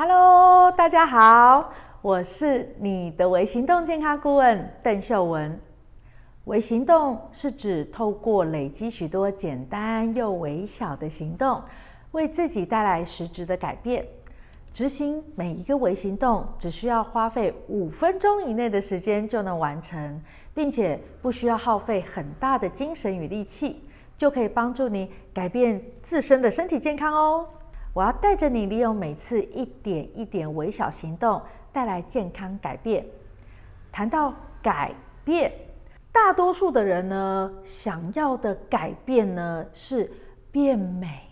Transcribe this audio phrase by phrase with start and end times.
[0.00, 1.72] Hello，大家好，
[2.02, 5.60] 我是你的微行动健康顾问邓秀文。
[6.44, 11.60] 微行动是指透过累积许多简单又微小的行动，
[12.12, 14.06] 为自己带来实质的改变。
[14.72, 20.22] 执行每一个微行动，只需要花费五分钟以内的时间就能完成，
[20.54, 23.82] 并且不需要耗费很大的精神与力气，
[24.16, 27.44] 就可以帮助你改变自身的身体健康哦。
[27.98, 31.42] 我要带着你利用每次一点一点微小行动，
[31.72, 33.04] 带来健康改变。
[33.90, 34.32] 谈到
[34.62, 35.52] 改变，
[36.12, 40.08] 大多数的人呢，想要的改变呢，是
[40.52, 41.22] 变美、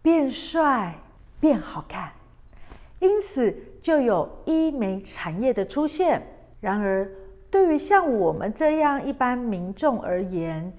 [0.00, 0.94] 变帅、
[1.40, 2.12] 变好看。
[3.00, 6.22] 因此，就有医美产业的出现。
[6.60, 7.10] 然而，
[7.50, 10.72] 对于像我们这样一般民众而言，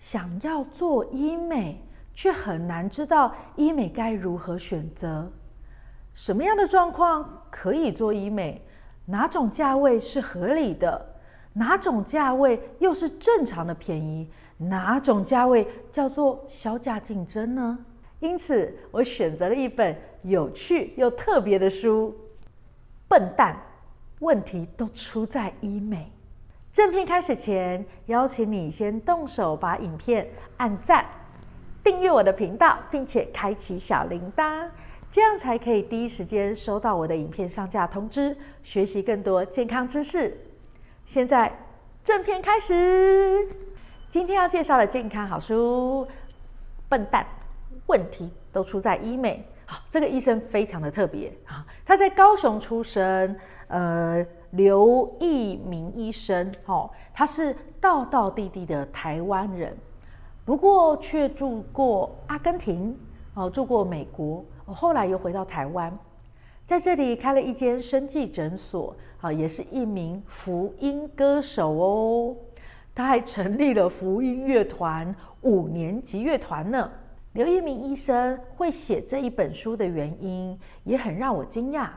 [0.00, 1.80] 想要做医美，
[2.14, 5.30] 却很难知道医美该如何选择。
[6.14, 8.64] 什么样的状况可以做医美？
[9.06, 11.14] 哪种价位是合理的？
[11.52, 14.30] 哪种价位又是正常的便宜？
[14.56, 17.78] 哪种价位叫做削价竞争呢？
[18.20, 22.16] 因此，我选择了一本有趣又特别的书。
[23.08, 23.60] 笨蛋，
[24.20, 26.10] 问题都出在医美。
[26.72, 31.04] 正片开始前，邀请你先动手把影片按赞、
[31.84, 34.66] 订阅我的频道，并且开启小铃铛，
[35.12, 40.34] 这样才可以第一时间收到我的影片上架通知，学习更多健康知识。
[41.04, 41.52] 现在，
[42.02, 43.46] 正片开始。
[44.08, 46.08] 今天要介绍的健康好书，
[46.88, 47.26] 笨蛋。
[47.86, 49.46] 问题都出在医美。
[49.66, 53.36] 好，这个医生非常的特别啊，他在高雄出生，
[53.68, 59.76] 呃，刘义明医生，哦，他是道道地地的台湾人，
[60.44, 62.96] 不过却住过阿根廷，
[63.34, 65.96] 哦，住过美国，后来又回到台湾，
[66.66, 72.36] 在这里开了一间生技诊所，啊，也是一名福音歌手哦，
[72.94, 76.90] 他还成立了福音乐团五年级乐团呢。
[77.32, 81.88] 刘一鸣医生会写这一本书的原因也很让我惊讶。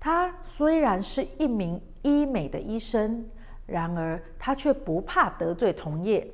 [0.00, 3.26] 他虽然是一名医美的医生，
[3.66, 6.26] 然而他却不怕得罪同业，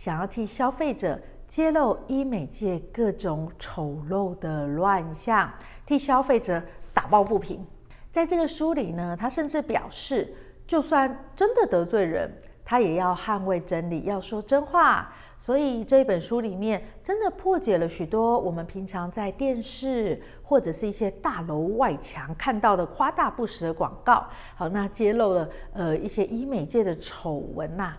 [0.00, 5.52] 想要替消费者揭露医美界各种丑陋的乱象，
[5.84, 6.62] 替消费者
[6.94, 7.62] 打抱不平。
[8.10, 10.34] 在这个书里呢，他甚至表示，
[10.66, 12.32] 就算真的得罪人，
[12.64, 15.12] 他也要捍卫真理，要说真话。
[15.38, 24.26] 所以这本书里面真的破解了许多我们平常在电视或者是一些大楼外墙看到的夸大不实的广告。
[24.54, 27.94] 好，那揭露了呃一些医美界的丑闻呐。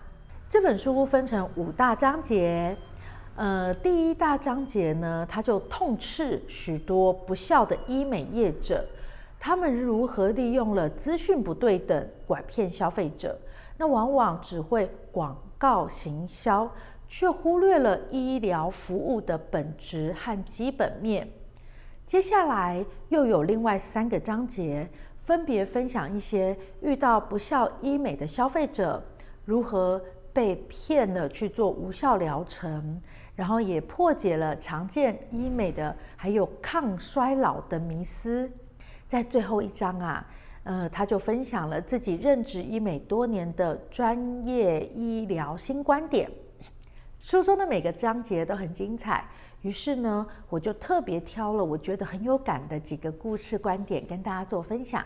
[0.52, 2.76] 这本书分成五大章节，
[3.36, 8.84] 呃，第一大章节呢，它就痛斥许多不孝的医美业者，
[9.40, 13.34] 他们如何利用了资讯不对等拐骗消费者，
[13.78, 16.70] 那往往只会广告行销。
[17.08, 21.26] 却忽略了医疗服务的本质和基本面。
[22.04, 24.86] 接下来又有另外三个章节，
[25.22, 29.02] 分别分享一些遇到不孝医美的消费者
[29.44, 30.00] 如何
[30.32, 33.00] 被骗了去做无效疗程，
[33.36, 38.50] 然后也破解了常见医美的还有抗衰老的迷思。
[39.08, 40.26] 在最后一章啊，
[40.64, 46.30] 呃，他就分享了自己任职医美多年的专业医疗新观点。
[47.18, 49.24] 书中的每个章节都很精彩，
[49.60, 55.04] 于是呢，我就特别挑了我觉得很有感的几个故事观点跟大家做分享。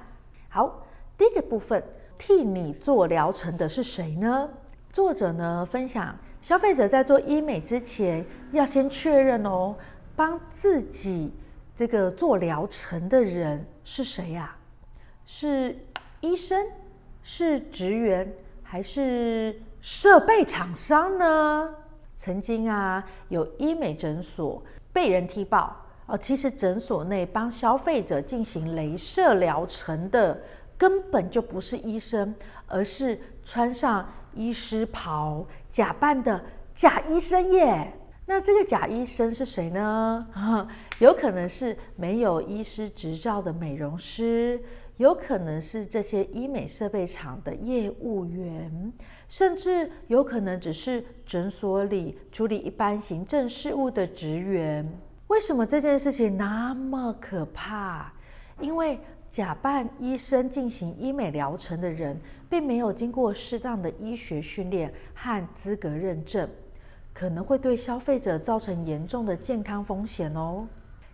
[0.48, 0.82] 好，
[1.19, 1.82] 第一个部分，
[2.16, 4.48] 替你做疗程的是谁呢？
[4.96, 9.76] 作者呢分享，消费者在做医美之前要先确认哦，
[10.16, 11.30] 帮自己
[11.76, 14.56] 这个做疗程的人是谁呀？
[15.26, 15.76] 是
[16.22, 16.66] 医生，
[17.22, 21.74] 是职员，还是设备厂商呢？
[22.16, 24.62] 曾经啊，有医美诊所
[24.94, 25.76] 被人踢爆
[26.06, 30.40] 哦，其实诊所内帮消费者进行镭射疗程的
[30.78, 32.34] 根本就不是医生，
[32.66, 36.44] 而是穿上医师袍假扮的
[36.75, 37.93] 假医生耶。
[38.27, 40.29] 那这个假医生是谁呢？
[40.99, 44.61] 有可能是没有医师执照的美容师，
[44.97, 48.93] 有可能是这些医美设备厂的业务员。
[49.29, 54.88] 甚至有可能只是诊所里处理一般行政事务的职员。
[55.27, 58.12] 为什么这件事情那么可怕？
[58.61, 58.99] 因为
[59.37, 62.19] 假扮医生进行医美疗程的人，
[62.49, 66.49] 并没有经过适当的医学训练和资格认证，
[67.12, 70.67] 可能会对消费者造成严重的健康风险哦。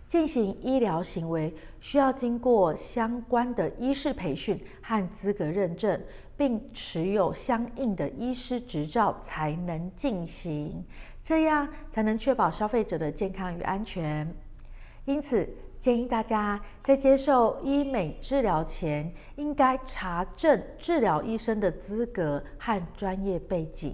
[0.07, 6.01] 进行医疗行为需要经过相关的医师培训和资格认证，
[6.37, 10.81] 并持有相应的医师执照才能进行，
[11.21, 14.33] 这样才能确保消费者的健康与安全。
[15.03, 15.45] 因此，
[15.83, 23.93] 建议大家在接受医美治疗前，应该查证治疗医生的资格和专业背景。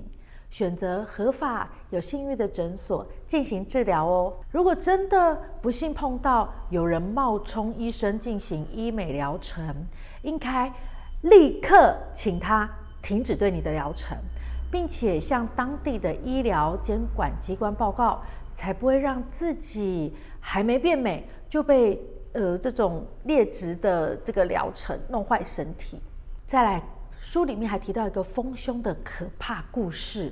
[0.51, 4.31] 选择合法、有信誉的诊所进行治疗哦。
[4.51, 9.75] 如果真的不幸碰到有人冒充医生进行医美疗程，
[10.21, 10.71] 应该
[11.21, 12.69] 立刻请他
[13.01, 14.15] 停止对你的疗程，
[14.69, 18.21] 并且向当地的医疗监管机关报告，
[18.53, 22.01] 才不会让自己还没变美就被
[22.34, 26.00] 呃这种劣质的这个疗程弄坏身体。
[26.48, 26.81] 再来。
[27.22, 30.31] 书里面还提到一个丰胸的可怕故事。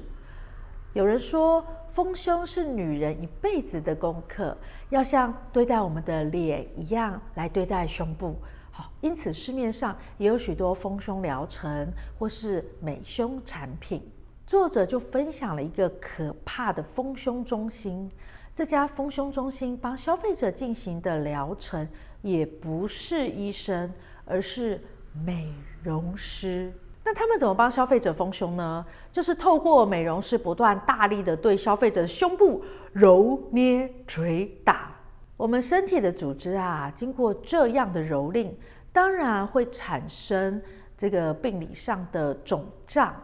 [0.93, 1.61] 有人说，
[1.91, 4.57] 丰胸是女人一辈子的功课，
[4.89, 8.37] 要像对待我们的脸一样来对待胸部。
[8.71, 14.01] 好，因此市面上也有许多丰胸疗程或是美胸产品。
[14.45, 18.09] 作者就分享了一个可怕的丰胸中心。
[18.57, 21.87] 这家丰胸中心帮消费者进行的疗程，
[22.23, 23.93] 也不是医生，
[24.25, 24.81] 而是
[25.23, 26.73] 美容师。
[27.05, 28.83] 那他们怎么帮消费者丰胸呢？
[29.13, 34.91] 就是透过美容师不断大力的对消费者胸部揉捏捶打。
[35.37, 38.49] 我们身体的组织啊，经过这样的蹂躏，
[38.91, 40.59] 当然会产生
[40.97, 43.15] 这个病理上的肿胀，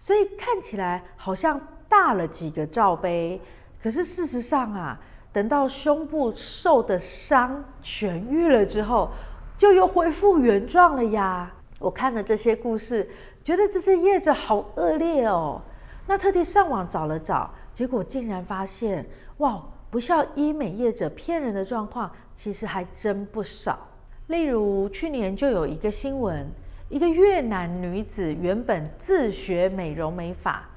[0.00, 3.40] 所以看起来好像大了几个罩杯。
[3.82, 5.00] 可是事实上啊，
[5.32, 9.10] 等到胸部受的伤痊愈了之后，
[9.56, 11.52] 就又恢复原状了呀。
[11.78, 13.08] 我看了这些故事。
[13.42, 15.62] 觉得这些业者好恶劣哦，
[16.06, 19.04] 那特地上网找了找，结果竟然发现，
[19.38, 23.78] 哇，不肖医美业者骗人的状况其实还真不少。
[24.26, 26.46] 例如去年就有一个新闻，
[26.90, 30.68] 一个越南女子原本自学美容美发，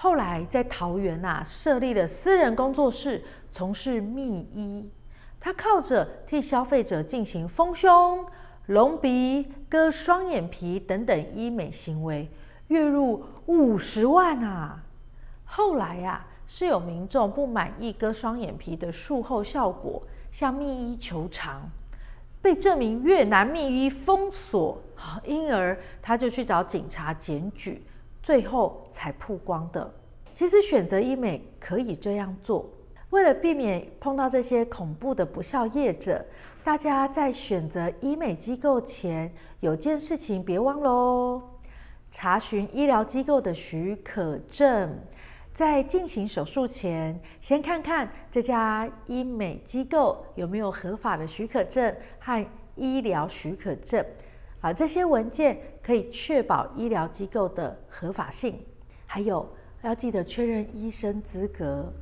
[0.00, 4.88] 后来在桃园啊设立了私人工作室，从事秘医，
[5.40, 8.24] 他靠着替消费者进行丰胸。
[8.66, 12.30] 隆鼻、割双眼皮等等医美行为，
[12.66, 14.84] 月入五十万啊！
[15.46, 21.62] 后来呀、啊，是有民众不满意割双眼皮的术后效果，向秘医求偿，
[22.42, 24.80] 被这名越南秘医封锁，
[25.24, 27.82] 因而他就去找警察检举，
[28.28, 29.90] 最后才曝光的。
[30.34, 32.68] 其实选择医美可以这样做，
[33.08, 36.22] 为了避免碰到这些恐怖的不肖业者。
[36.62, 41.40] 大家在选择医美机构前，有件事情别忘喽：
[42.10, 44.94] 查询医疗机构的许可证。
[45.54, 52.46] 在进行手术前，先看看这家医美机构有没有合法的许可证和
[52.76, 54.04] 医疗许可证。
[54.60, 58.58] 啊，这些文件可以确保医疗机构的合法性。
[59.06, 59.48] 还有，
[59.82, 61.92] 要记得确认医生资格，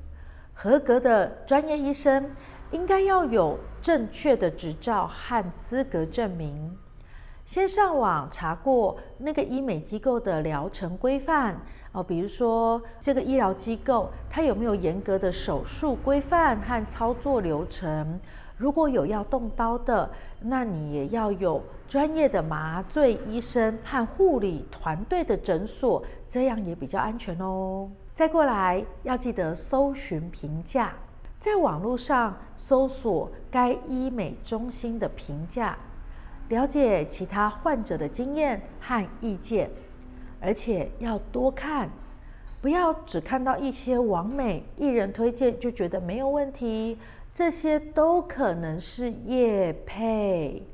[0.52, 2.30] 合格的专业医生。
[2.72, 6.76] 应该要有正确的执照和资格证明。
[7.44, 11.56] 先上网查过那个医美机构的疗程规范
[11.92, 18.18] 哦，比如说这个医疗机构它有没有严格的手术规范和操作流程？
[18.56, 20.10] 如果有要动刀的，
[20.40, 27.90] 那你也要有专业的麻醉医生和护理团队的诊所，这样也比较安全哦。
[28.14, 30.94] 再过来要记得搜寻评价。
[31.38, 35.76] 在网络上搜索该医美中心的评价，
[36.48, 39.70] 了解其他患者的经验和意见，
[40.40, 41.90] 而且要多看，
[42.62, 46.98] 不要只看到一些网美艺人推荐就觉得没有问题，
[47.36, 50.66] 这些都可能是业配。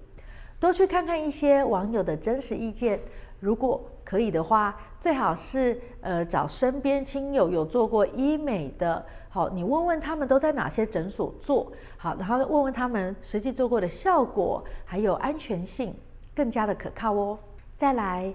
[0.61, 3.01] 多去看看一些网友的真实意见，
[3.41, 9.05] 如果可以的话，最好是呃找身边亲友有做过医美的。
[9.29, 15.93] 好，你问问他们都在哪些诊所做好，然后问问他们实际做过的效果，还有安全性，
[16.33, 17.37] 更加的可靠哦。
[17.77, 18.33] 再来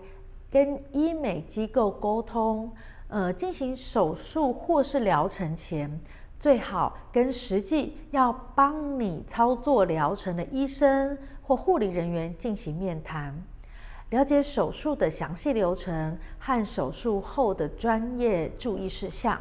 [0.52, 2.70] 跟医美机构沟通，
[3.08, 5.98] 呃，进行手术或是疗程前，
[6.40, 13.34] 最好跟实际要帮你操作疗程的医生或护理人员进行面谈，
[14.12, 19.40] 了解手术的详细流程和手术后的专业注意事项。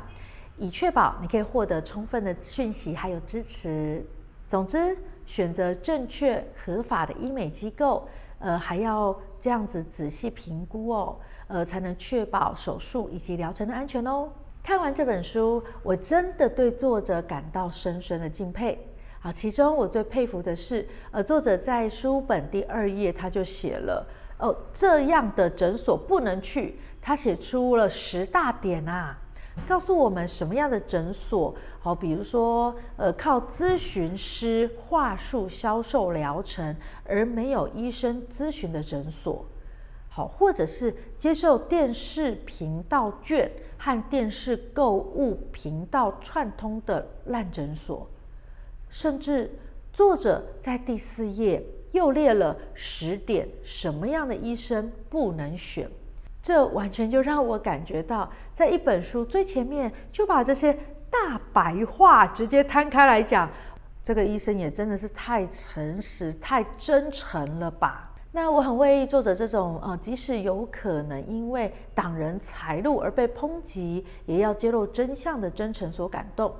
[0.59, 4.03] 以确保你可以获得充分的讯息还有支持。
[4.49, 11.17] 总之，选择正确合法的医美机构，呃，还要这样子仔细评估哦，
[11.49, 14.31] 呃，才能确保手术以及疗程的安全哦。
[14.67, 18.77] 看完这本书，我真的对作者感到深深的敬佩。
[19.21, 24.05] 好，其中我最佩服的是，呃，作者在书本第二页他就写了，
[24.41, 26.81] 哦，这样的诊所不能去。
[27.01, 29.17] 他写出了十大点啊，
[29.69, 39.47] 告诉我们什么样的诊所好，比如说，呃，靠咨询师话术销售疗程而没有医生咨询的诊所，
[40.17, 48.09] 好，或者是接受电视频道券和电视购物频道串通的烂诊所，
[48.89, 49.51] 甚至
[49.93, 55.87] 作者在第四页又列了十点，什么样的医生不能选。
[56.43, 60.73] 这完全就让我感觉到，在一本书最前面就把这些
[61.11, 63.51] 大白话直接摊开来讲，
[64.03, 68.15] 这个医生也真的是太诚实、太真诚了吧？
[68.37, 76.53] 那我很为作者这种呃，即使有可能因为党人财路而被抨击，也要揭露真相的真诚所感动。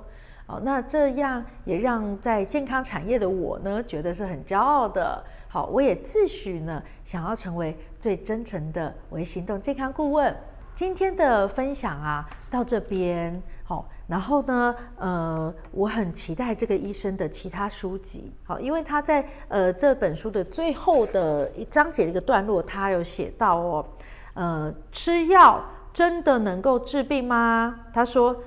[0.47, 5.23] 哦，那这样也让在健康产业的我呢，觉得是很骄傲的。
[5.47, 10.35] 好，我也自诩呢，想要成为最真诚的微行动健康顾问。
[10.77, 23.85] 今天的分享啊，到这边好，然后呢，呃，我很期待这个医生的其他书籍，好，因为他在呃这本书的最后的一章节的一个段落，他有写到哦，
[24.35, 25.59] 呃，吃药
[25.91, 27.79] 真的能够治病吗？
[27.91, 28.39] 他说，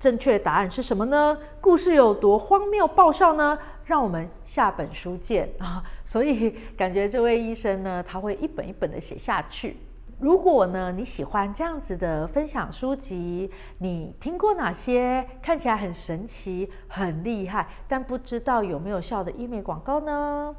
[0.00, 1.38] 正确答案是什么呢？
[1.60, 3.56] 故事有多荒谬爆笑呢？
[3.84, 5.80] 让我们下本书见啊！
[6.04, 9.76] 所以感觉这位医生呢，他会一本一本的写下去。
[10.18, 20.56] 如果呢你喜欢这样子的分享书籍，你听过哪些看起来很神奇、很厉害，但不知道有没有效的医美广告呢？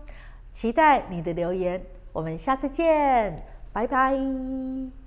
[0.51, 1.83] 期待你的留言，
[2.13, 5.06] 我们下次见，拜拜。